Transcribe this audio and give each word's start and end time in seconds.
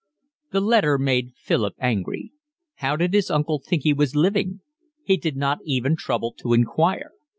The 0.49 0.61
letter 0.61 0.97
made 0.97 1.35
Philip 1.35 1.75
angry. 1.79 2.31
How 2.77 2.95
did 2.95 3.13
his 3.13 3.29
uncle 3.29 3.59
think 3.59 3.83
he 3.83 3.93
was 3.93 4.15
living? 4.15 4.61
He 5.03 5.15
did 5.15 5.37
not 5.37 5.59
even 5.63 5.95
trouble 5.95 6.33
to 6.39 6.53
inquire. 6.53 7.11